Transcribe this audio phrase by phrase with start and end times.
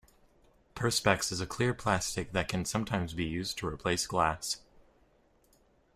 [0.73, 4.57] Perspex is a clear plastic that can sometimes be used to replace glass